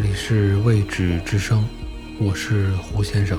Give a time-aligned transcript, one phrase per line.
[0.00, 1.68] 这里是未知之声，
[2.20, 3.36] 我是胡先生。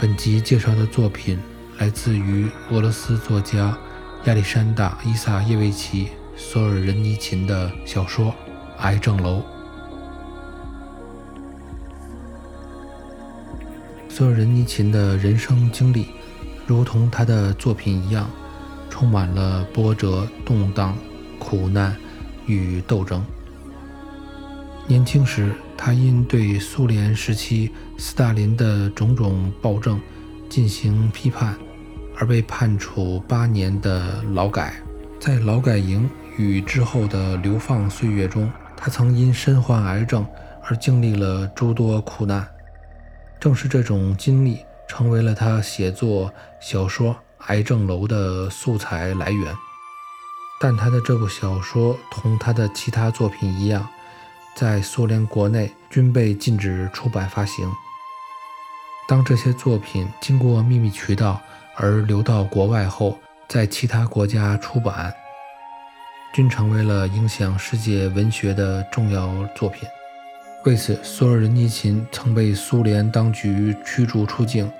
[0.00, 1.38] 本集介绍的作品
[1.78, 3.78] 来自于俄罗斯作家
[4.26, 6.04] 亚历山大·伊萨耶维奇·
[6.36, 8.26] 索尔仁尼琴的小说
[8.80, 9.38] 《癌症楼》。
[14.10, 16.08] 索尔仁尼琴的人生经历，
[16.66, 18.28] 如同他的作品一样，
[18.90, 20.94] 充满了波折、动荡、
[21.38, 21.96] 苦难
[22.44, 23.24] 与斗争。
[24.86, 29.98] 年轻时，他因对苏联时期斯大林的种种暴政
[30.50, 31.56] 进行批判，
[32.20, 34.74] 而被判处八年的劳改。
[35.18, 40.26] 在劳改营与之后的流放岁月中，他曾因身患癌症
[40.62, 42.46] 而经历了诸多苦难。
[43.40, 47.14] 正是这种经历，成为了他写作小说
[47.46, 49.56] 《癌症楼》的素材来源。
[50.60, 53.88] 但他的这部小说同他的其他作品一样。
[54.54, 57.72] 在苏联国内均被禁止出版发行。
[59.08, 61.40] 当这些作品经过秘密渠道
[61.82, 63.18] 而流到国外后，
[63.48, 65.10] 在其他国家出版，
[66.34, 69.88] 均成为了影响世界文学的重要作品。
[70.66, 74.70] 为此，索尔仁尼琴曾被苏联当局驱逐出境，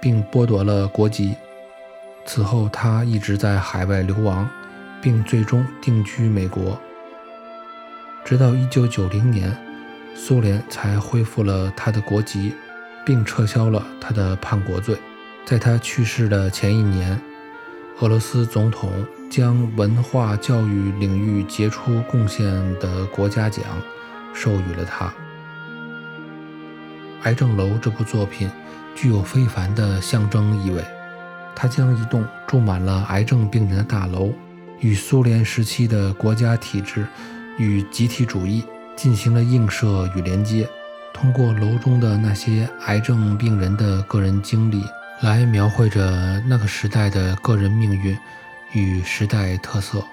[0.00, 1.34] 并剥夺了国籍。
[2.24, 4.48] 此后，他一直在海外流亡，
[5.02, 6.80] 并最终定居美国。
[8.24, 9.52] 直到1990年，
[10.14, 12.54] 苏联才恢复了他的国籍，
[13.04, 14.96] 并撤销了他的叛国罪。
[15.44, 17.20] 在他去世的前一年，
[18.00, 18.90] 俄罗斯总统
[19.30, 22.46] 将文化教育领域杰出贡献
[22.78, 23.62] 的国家奖
[24.32, 25.06] 授予了他。
[27.24, 28.50] 《癌症楼》这部作品
[28.94, 30.82] 具有非凡的象征意味，
[31.54, 34.32] 它将一栋住满了癌症病人的大楼
[34.80, 37.06] 与苏联时期的国家体制。
[37.56, 38.64] 与集体主义
[38.96, 40.68] 进行了映射与连接，
[41.12, 44.82] 通过楼中的那些癌症病人的个人经历，
[45.20, 48.18] 来描绘着那个时代的个人命运
[48.72, 49.98] 与时代特色。《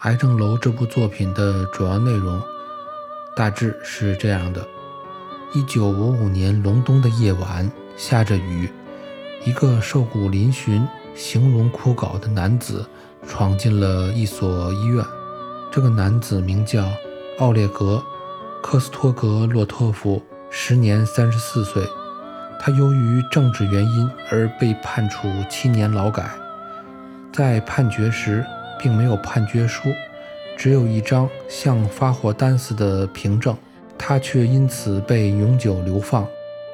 [0.00, 2.42] 癌症楼》这部作品的主要内容
[3.36, 4.66] 大致是这样的：
[5.54, 8.68] 一九五五年隆冬的夜晚，下着雨，
[9.44, 12.84] 一个瘦骨嶙峋、形容枯槁的男子。
[13.26, 15.02] 闯进了一所医院。
[15.72, 16.86] 这个男子名叫
[17.38, 17.96] 奥列格·
[18.62, 21.82] 科斯托格洛托夫，时年三十四岁。
[22.58, 26.30] 他由于政治原因而被判处七年劳改。
[27.32, 28.44] 在判决时，
[28.78, 29.92] 并没有判决书，
[30.56, 33.56] 只有一张像发货单似的凭证。
[33.96, 36.26] 他却因此被永久流放。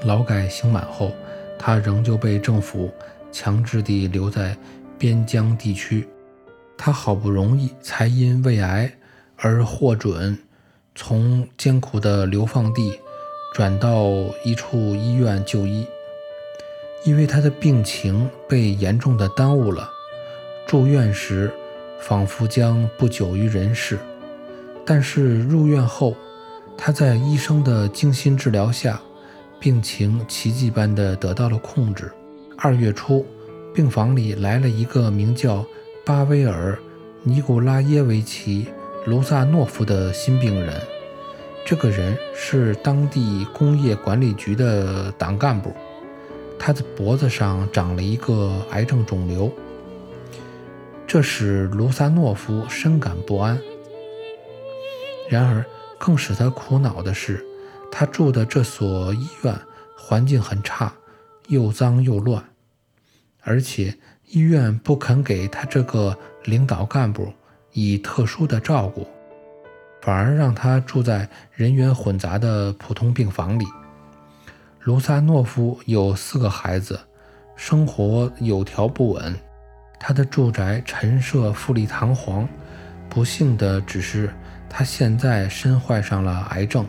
[0.05, 1.13] 劳改刑满后，
[1.59, 2.91] 他仍旧被政府
[3.31, 4.57] 强制地留在
[4.99, 6.09] 边疆地区。
[6.79, 8.91] 他好不容易才因胃癌
[9.37, 10.39] 而获准
[10.95, 12.99] 从艰苦的流放地
[13.53, 14.05] 转到
[14.45, 15.87] 一处医院就医，
[17.05, 19.91] 因为他的病情被严重的耽误了，
[20.67, 21.51] 住院时
[22.01, 23.99] 仿佛将不久于人世。
[24.85, 26.17] 但是入院后，
[26.77, 29.01] 他在医生的精心治疗下，
[29.59, 32.11] 病情奇迹般的得到了控制。
[32.57, 33.27] 二月初，
[33.75, 35.65] 病房里来了一个名叫。
[36.03, 36.73] 巴威尔·
[37.23, 38.67] 尼古拉耶维奇·
[39.09, 40.81] 卢萨诺夫的新病人，
[41.65, 45.73] 这个人是当地工业管理局的党干部。
[46.59, 49.51] 他的脖子上长了一个癌症肿瘤，
[51.07, 53.59] 这使卢萨诺夫深感不安。
[55.29, 55.65] 然而，
[55.99, 57.45] 更使他苦恼的是，
[57.91, 59.55] 他住的这所医院
[59.97, 60.93] 环境很差，
[61.49, 62.45] 又脏又乱，
[63.43, 63.97] 而且。
[64.33, 67.33] 医院不肯给他这个领导干部
[67.73, 69.05] 以特殊的照顾，
[70.03, 73.65] 反而让他住在人员混杂的普通病房里。
[74.81, 76.99] 卢萨诺夫有四个孩子，
[77.57, 79.35] 生活有条不紊。
[79.99, 82.49] 他的住宅陈设富丽堂皇，
[83.09, 84.31] 不幸的只是
[84.69, 86.87] 他现在身患上了癌症，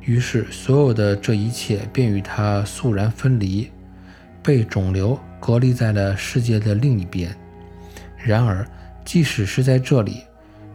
[0.00, 3.70] 于是所有的这一切便与他肃然分离，
[4.42, 5.18] 被肿瘤。
[5.42, 7.34] 隔离在了世界的另一边。
[8.18, 8.62] 然而，
[9.06, 10.22] 即使是在这里，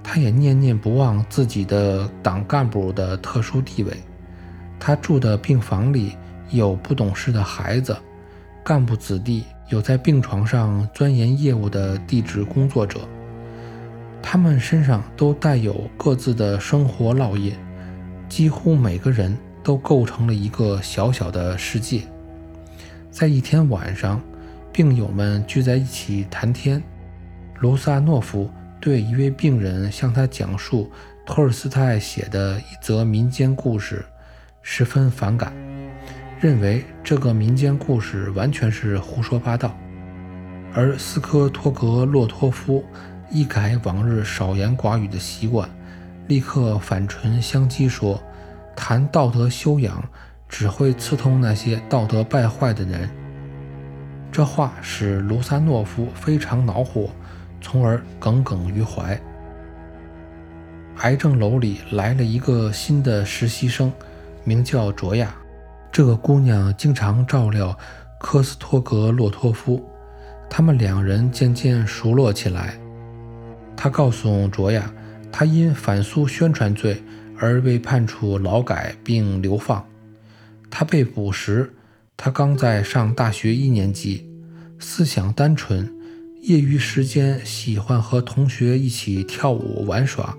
[0.07, 3.91] 他也念念不忘自己的党干部的特殊地位。
[4.79, 6.15] 他住的病房里
[6.51, 7.97] 有不懂事的孩子，
[8.63, 12.99] 干部子弟有在病床上钻研业务的地质工作者，
[14.21, 17.51] 他们身上都带有各自的生活烙印，
[18.29, 22.03] 几乎每个人都构成了一个小小的世界。
[23.09, 24.21] 在一天晚上，
[24.71, 26.81] 病友们聚在一起谈天，
[27.59, 28.47] 卢萨诺夫
[28.85, 30.91] 对一位病人向他讲述
[31.25, 34.05] 托尔斯泰写的一则民间故事，
[34.61, 35.51] 十分反感。
[36.39, 39.75] 认为这个民间故事完全是胡说八道，
[40.71, 42.85] 而斯科托格洛托夫
[43.31, 45.67] 一改往日少言寡语的习惯，
[46.27, 48.21] 立刻反唇相讥说
[48.77, 50.07] ：“谈道德修养
[50.47, 53.09] 只会刺痛那些道德败坏的人。”
[54.31, 57.09] 这话使卢萨诺夫非常恼火，
[57.65, 59.19] 从而耿耿于怀。
[60.97, 63.91] 癌症楼里来了一个新的实习生，
[64.43, 65.33] 名叫卓亚。
[65.91, 67.75] 这个姑娘经常照料
[68.19, 69.83] 科斯托格洛托夫，
[70.47, 72.77] 他们两人渐渐熟络起来。
[73.75, 74.87] 他告诉卓娅，
[75.31, 77.01] 他因反苏宣传罪
[77.39, 79.83] 而被判处劳改并流放。
[80.69, 81.73] 他被捕时，
[82.15, 84.29] 他刚在上大学一年级，
[84.77, 85.91] 思想单纯，
[86.45, 90.37] 业余时间喜欢和同学一起跳舞玩耍。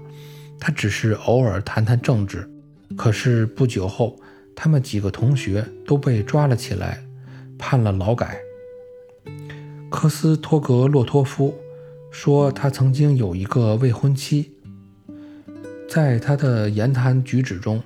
[0.58, 2.48] 他只是偶尔谈谈政治。
[2.96, 4.18] 可是不久后。
[4.58, 7.04] 他们几个同学都被抓了起来，
[7.58, 8.38] 判了劳改。
[9.90, 11.54] 科斯托格洛托夫
[12.10, 14.50] 说，他曾经有一个未婚妻，
[15.86, 17.82] 在他的言谈举止中，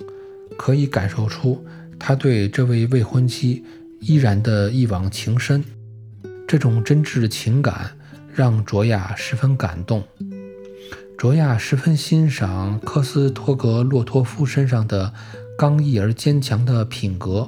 [0.57, 1.61] 可以感受出
[1.99, 3.65] 他对这位未婚妻
[3.99, 5.61] 依然的一往情深。
[6.47, 7.91] 这种真挚的情感
[8.33, 10.03] 让卓雅十分感动。
[11.17, 15.13] 卓雅十分欣赏科斯托格洛托夫身上的。
[15.57, 17.47] 刚毅而坚强的品格，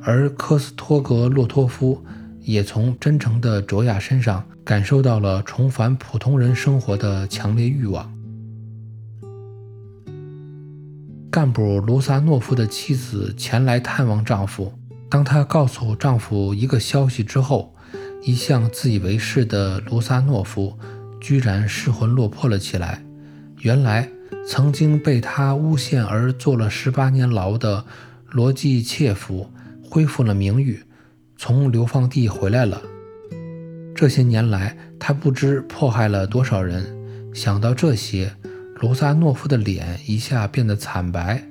[0.00, 2.00] 而科斯托格洛托夫
[2.40, 8.14] 也从真诚的卓雅身上感受到了重返普通人生活的强烈欲望。
[11.28, 14.72] 干部卢萨诺夫的妻子前来探望丈夫，
[15.10, 17.74] 当她告诉丈夫一个消息之后，
[18.26, 20.76] 一向自以为是的卢萨诺夫
[21.20, 23.02] 居然失魂落魄了起来。
[23.60, 24.10] 原来。
[24.48, 27.84] 曾经被他诬陷而坐了十八年牢的
[28.30, 29.50] 罗季切夫
[29.82, 30.84] 恢复了名誉，
[31.36, 32.80] 从流放地回来了。
[33.92, 36.86] 这些年来，他不知迫害了多少人。
[37.34, 38.32] 想到这些，
[38.76, 41.42] 卢萨诺夫的脸一下变得惨白，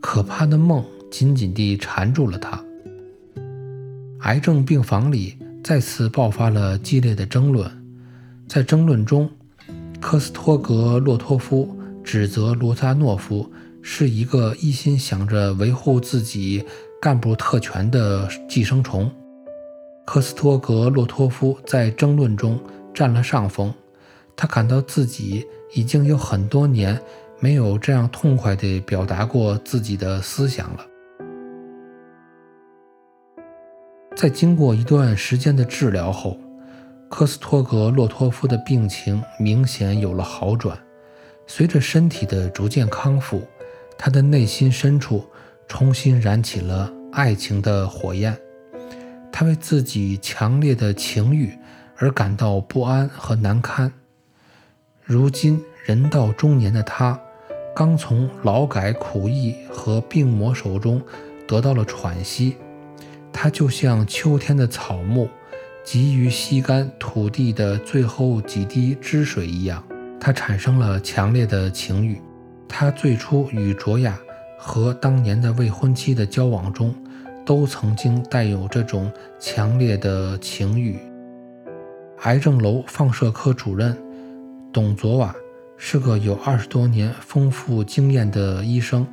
[0.00, 2.62] 可怕的梦紧紧地缠住了他。
[4.20, 7.70] 癌症病房里再次爆发了激烈的争论，
[8.46, 9.30] 在争论中，
[10.00, 11.74] 科斯托格洛托夫。
[12.04, 16.64] 指责罗萨诺夫是一个一心想着维护自己
[17.02, 19.12] 干部特权的寄生虫。
[20.06, 22.58] 科斯托格洛托夫在争论中
[22.94, 23.70] 占了上风，
[24.34, 26.98] 他感到自己已经有很多年
[27.40, 30.86] 没有这样痛快地表达过自己的思想了。
[34.18, 36.36] 在经过一段时间的治疗后，
[37.08, 40.76] 科斯托格洛托夫的病情明显有了好转。
[41.46, 43.46] 随着身体的逐渐康复，
[43.96, 45.24] 他的内心深处
[45.68, 48.36] 重新燃起了爱情的火焰。
[49.30, 51.56] 他为自己强烈的情欲
[51.96, 53.92] 而感到不安和难堪。
[55.04, 57.16] 如今人到中年的他，
[57.72, 61.00] 刚从劳改苦役和病魔手中
[61.46, 62.56] 得到了喘息。
[63.32, 65.28] 他就像秋天的草木，
[65.84, 69.82] 急于吸干土地的最后几滴汁水一样。
[70.20, 72.20] 他产生了强烈的情欲。
[72.68, 74.18] 他最初与卓雅
[74.58, 76.94] 和当年的未婚妻的交往中，
[77.46, 80.98] 都曾经带有这种强烈的情欲。
[82.22, 83.96] 癌症楼放射科主任
[84.72, 85.34] 董卓瓦
[85.76, 89.06] 是个有二十多年丰富经验的医生，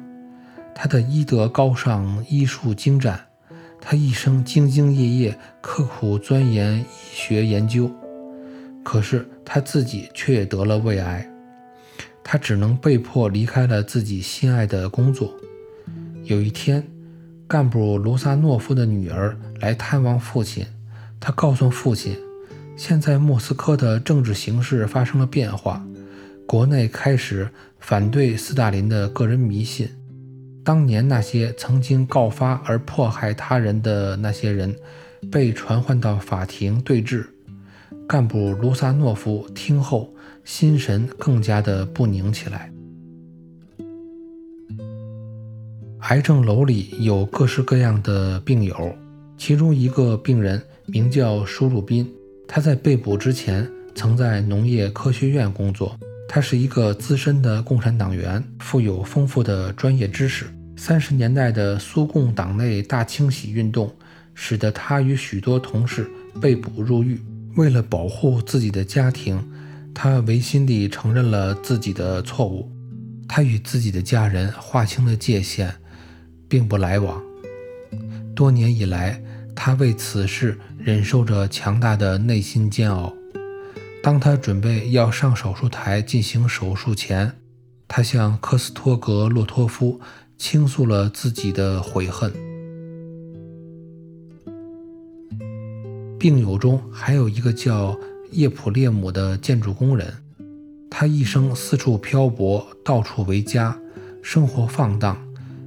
[0.74, 3.18] 他的医德高尚，医术精湛。
[3.88, 7.88] 他一生兢兢业业，刻苦钻研医学研究。
[8.84, 11.30] 可是他自己却也得了胃癌，
[12.24, 15.32] 他只能被迫离开了自己心爱的工作。
[16.24, 16.84] 有一天，
[17.48, 20.66] 干部卢萨诺夫的女儿来探望父亲，
[21.20, 22.18] 他告诉父亲，
[22.76, 25.86] 现在莫斯科的政治形势发生了变化，
[26.48, 27.48] 国内开始
[27.80, 29.88] 反对斯大林的个人迷信，
[30.66, 34.76] 当年那些曾经告发而迫害他人的那些人，
[35.32, 37.24] 被传唤到法庭对质。
[38.08, 40.12] 干部卢萨诺夫听后，
[40.44, 42.72] 心神更加的不宁起来。
[46.00, 48.76] 癌症楼里有各式各样的病友，
[49.38, 52.12] 其中一个病人名叫舒鲁宾，
[52.48, 55.96] 他在被捕之前曾在农业科学院工作。
[56.28, 60.46] 他是一个资深的共产党员，富有丰富的专业知识。
[60.76, 63.96] 三十年代的苏共党内大清洗运动，
[64.34, 66.10] 使得他与许多同事
[66.42, 67.22] 被捕入狱。
[67.56, 69.42] 为了保护自己的家庭，
[69.94, 72.70] 他违心地承认了自己的错误。
[73.28, 75.74] 他与自己的家人划清了界限，
[76.50, 77.24] 并不来往。
[78.36, 79.22] 多年以来，
[79.56, 83.14] 他为此事忍受着强大的内心煎熬。
[84.06, 87.40] 当他准备要上手术台进行手术前，
[87.88, 90.00] 他向科斯托格洛托夫
[90.38, 92.32] 倾诉了自己的悔恨。
[96.20, 97.98] 病友中还有一个叫
[98.30, 100.14] 叶普列姆的建筑工人，
[100.88, 103.76] 他一生四处漂泊，到处为家，
[104.22, 105.18] 生活放荡，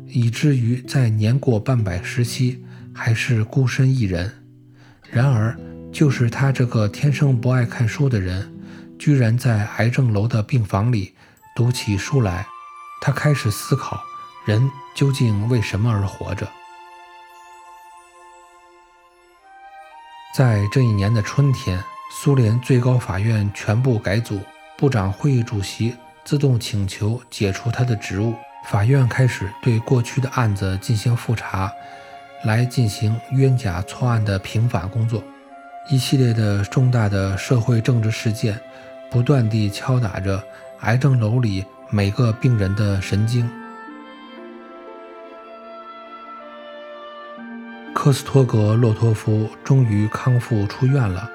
[0.07, 4.31] 以至于在年过半百时期还是孤身一人。
[5.11, 5.59] 然而，
[5.93, 8.53] 就是他这个天生不爱看书的人，
[8.99, 11.15] 居然在癌症楼的病房里
[11.57, 12.47] 读起书来。
[13.01, 14.01] 他开始思考：
[14.45, 16.49] 人究竟为什么而活着？
[20.35, 24.41] 在这一年的春天，苏联最高法院全部改组，
[24.77, 28.35] 部长会议主席自动请求解除他的职务。
[28.65, 31.73] 法院开始对过去的案子进行复查，
[32.45, 35.23] 来进行冤假错案的平反工作。
[35.91, 38.61] 一系列的重大的社会政治事件，
[39.11, 40.43] 不断地敲打着
[40.81, 43.49] 癌症楼里每个病人的神经。
[47.95, 51.27] 科斯托格洛托夫终于康复出院了。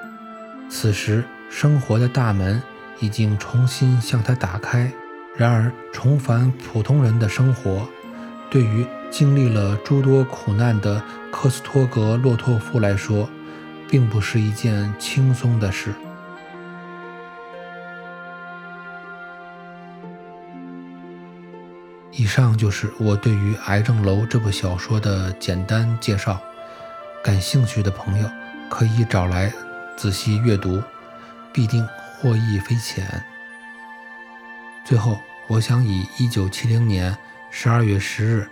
[0.70, 2.62] 此时，生活的大门
[3.00, 4.88] 已经重新向他打开。
[5.36, 7.88] 然而，重返普通人的生活，
[8.48, 13.28] 对于经历了诸多苦难的科斯托格洛托夫来说，
[13.88, 15.94] 并不是一件轻松的事。
[22.12, 26.40] 以上就是我对于《癌症楼》这部小说的简单介绍。
[27.24, 28.28] 感兴趣的朋友
[28.68, 29.50] 可以找来
[29.96, 30.82] 仔细阅读，
[31.52, 31.86] 必定
[32.20, 33.24] 获益匪浅。
[34.84, 37.16] 最后，我想以一九七零年
[37.50, 38.48] 十二月十日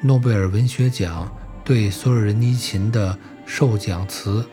[0.00, 1.30] 诺贝尔文学奖
[1.62, 4.48] 对索尔仁尼琴的授奖词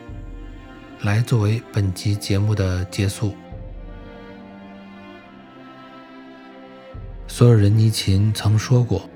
[1.02, 3.34] 来作为本集节目的结束。
[7.26, 9.10] 索尔仁尼琴曾说过：“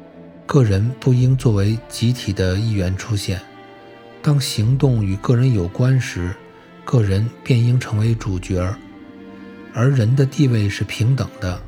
[0.47, 3.41] 个人不应作为集体的一员出现。”
[4.21, 6.35] 当行动与个人有关时，
[6.85, 8.75] 个人便应成为主角，
[9.73, 11.63] 而人的地位是平等的。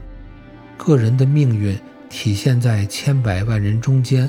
[0.77, 1.79] 个人的命运
[2.11, 4.29] 体现在千百万人中间，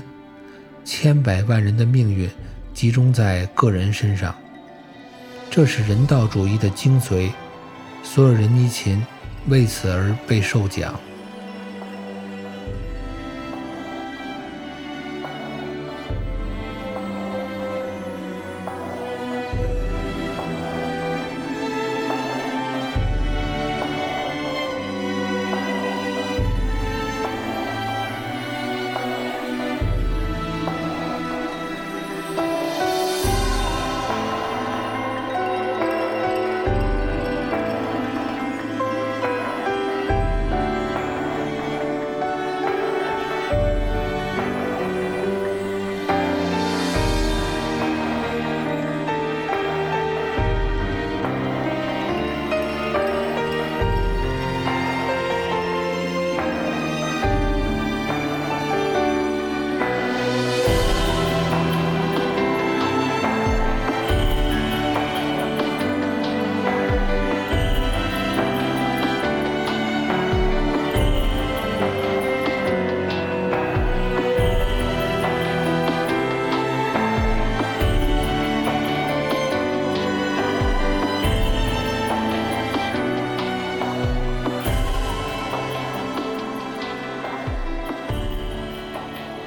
[0.86, 2.30] 千百万人的命运
[2.76, 4.36] 集中在个人身上。
[5.52, 7.32] 这是人道主义的精髓。
[8.04, 9.04] 索尔仁尼琴
[9.48, 10.94] 为此而备受奖。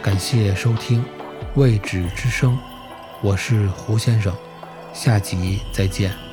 [0.03, 1.01] 感谢收听
[1.55, 2.55] 《未知之声》，
[3.23, 4.35] 我是胡先生，
[4.93, 6.32] 下集再见。